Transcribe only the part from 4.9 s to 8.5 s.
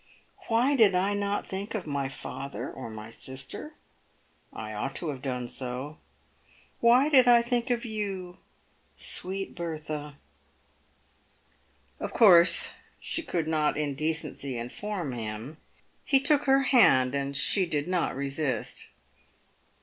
to have done so. Why did I think of you,